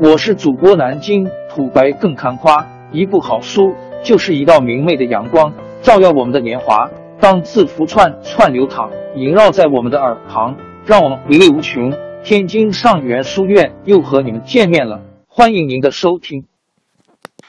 [0.00, 6.90] 我是主播南京土白更看花，一部好书就是一道明媚的阳光，照耀我们的年华。
[7.20, 11.92] 当字符串串流淌，萦绕在我们的耳旁，让我们回味无穷。
[12.24, 16.44] 天津上元书院又和你们见面了，欢迎您的收听。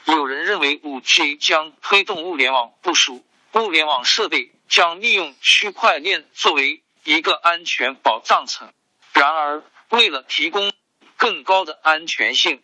[0.06, 3.22] 有人认为五 G 将推动物联网部署，
[3.54, 8.68] 物联网设备将利用区块链作为一个安全保障层。
[9.12, 10.70] 然而，为了提供
[11.16, 12.62] 更高的安全性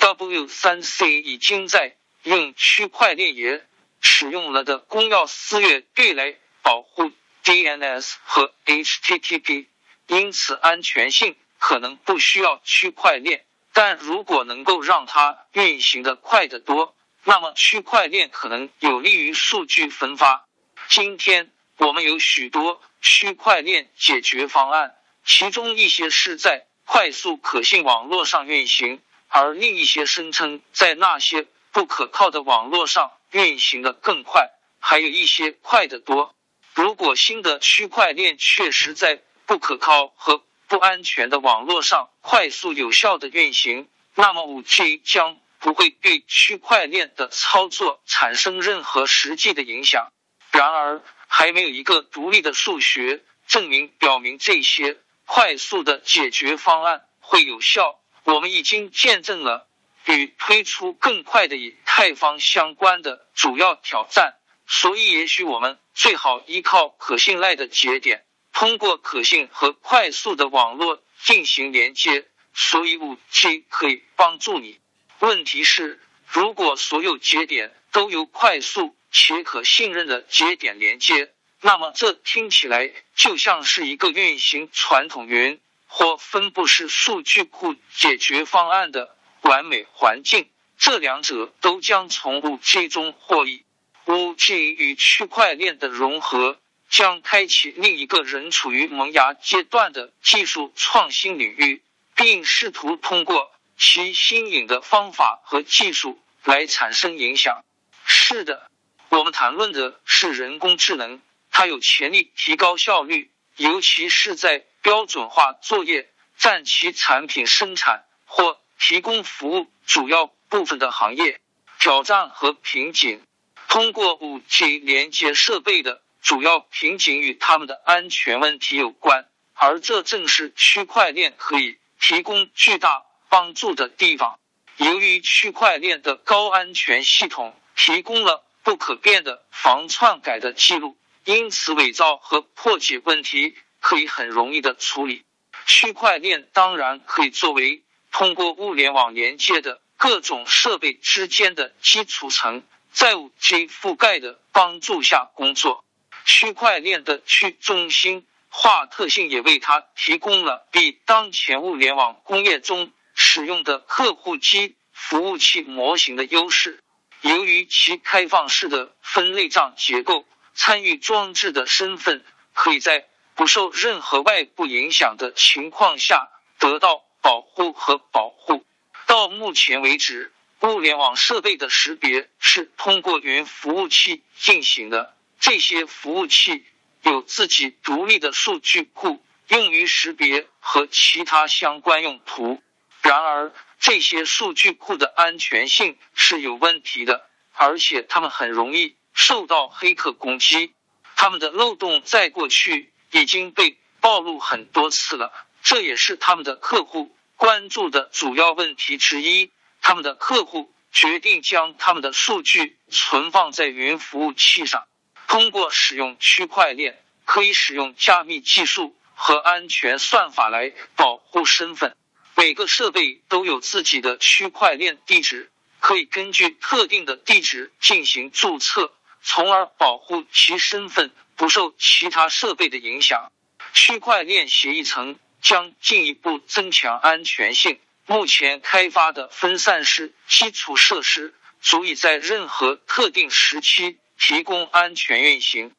[0.00, 3.66] ，W 三 C 已经在用区块链也
[4.00, 7.12] 使用了的公钥私钥对来保护
[7.44, 9.66] DNS 和 HTTP，
[10.06, 13.44] 因此安全性可能不需要区块链。
[13.72, 20.48] 但如果能够让它运行的快得多，那么区块链可能有利于数据分发。
[20.88, 36.34] 今天我们有许多区块链解决方案，其中一些是在快速可信网络上运行，而另一些声称在那些不可靠的网络上运行的更快，还有一些快得多。
[36.74, 50.08] 如果新的区块链确实在不可靠和不安全的网络上快速有效的运行，那么五 G 将不会对区块链的操作产生任何实际的影响。
[50.50, 54.98] 然而，还没有一个独立的数学证明表明这些。
[55.32, 58.00] 快速的解决方案会有效。
[58.24, 59.68] 我们已经见证了
[60.06, 64.34] 与推出更快的以太坊相关的主要挑战，
[64.66, 72.26] 所以也许我们最好依靠可信赖的节点，通过可信和快速的网络进行连接。
[72.52, 74.80] 所以五 G 可以帮助你。
[75.20, 81.32] 问题是，如果所有节点都由快速且可信任的节点连接。
[81.62, 90.48] 那么，这听起来就像是一个运行传统云或分布式数据库解决方案的完美环境。
[90.78, 93.64] 这两者都将从五 G 中获益。
[94.06, 101.82] 五 G 与区块链的融合将开启另一个人处于萌芽阶段的技术创新领域，
[102.16, 107.62] 并试图通过其新颖的方法和技术来产生影响。
[108.06, 108.70] 是的，
[109.10, 111.20] 我们谈论的是人工智能。
[111.50, 121.40] 它有潜力提高效率，尤其是在标准化作业占其产品生产或提供服务主要部分的行业。
[121.78, 123.22] 挑战和瓶颈：
[123.68, 134.38] 通过五 G 连接设备的主要瓶颈与他们的安全问题有关，而这正是区块链可以提供巨大帮助的地方。
[134.76, 140.96] 由于区块链的高安全系统提供了不可变的防篡改的记录。
[141.24, 145.24] 因此，伪造和破解问题可以很容易的处理。
[145.66, 155.84] 区块链当然可以作为通过物联网连接的各种设备之间的基础层，在五 G 覆盖的帮助下工作。
[156.24, 166.82] 区块链的去中心化特性也为它提供了比当前物联网工业中使用的客户机服务器模型的优势。
[167.20, 170.24] 由于其开放式的分类账结构。
[170.54, 176.28] 参与装置的身份可以在不受任何外部影响的情况下
[176.58, 178.64] 得到保护和保护。
[179.06, 185.16] 到目前为止，物联网设备的识别是通过云服务器进行的。
[185.40, 186.66] 这些服务器
[187.02, 192.62] 有自己独立的数据库，用于识别和其他相关用途。
[193.00, 198.96] 然而，这些数据库的安全性是有问题的，而且它们很容易。
[199.22, 200.72] 受到黑客攻击，
[201.14, 205.30] 他们的漏洞在过去已经被暴露很多次了。
[205.62, 209.50] 这也是他们的客户关注的主要问题之一。
[209.82, 214.86] 他们的客户决定将他们的数据存放在云服务器上，
[215.28, 221.94] 通过使用区块链，可以使用加密技术和安全算法来保护身份。
[222.36, 228.94] 每个设备都有自己的区块链地址，可以根据特定的地址进行注册。
[229.22, 233.30] 从而保护其身份不受其他设备的影响。
[233.72, 237.78] 区块链协议层将进一步增强安全性。
[238.06, 245.72] 目前开发的分散式基础设施足以在任何特定时期提供安全运行。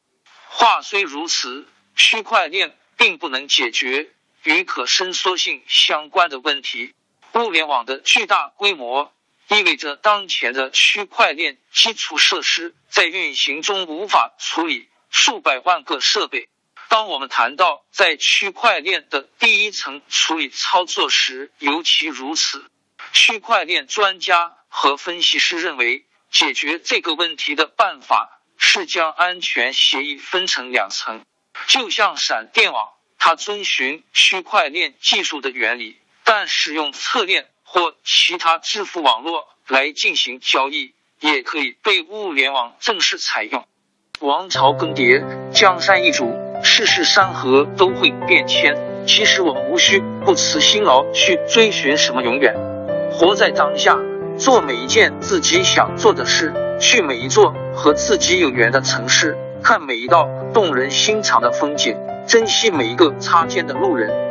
[0.48, 4.12] 话虽如此，区块链并不能解决
[4.44, 6.94] 与可伸缩性相关的问题。
[7.34, 9.14] 物联网的巨大规模。
[9.58, 16.48] 意味着当前的区块链基础设施在运行中无法处理数百万个设备。
[16.88, 22.66] 当我们谈到在区块链的第一层处理操作时，尤其如此。
[23.12, 31.26] 区块链专家和分析师认为，解决这个问题的办法是将安全协议分成两层，
[31.68, 43.66] 就像闪电网，它遵循区块链技术的原理，但使用侧链或其他支付网络来进行交易，也可以被物联网正式采用。
[44.20, 48.76] 王朝更迭，江山易主，世事山河都会变迁。
[49.08, 52.54] 其实我们无需不辞辛劳去追寻什么永远，
[53.10, 53.98] 活在当下。
[54.38, 61.96] 做每一件自己想做的事，去每一座和自己有缘的城市，看每一道动人心肠的风景，
[62.28, 64.31] 珍惜每一个擦肩的路人。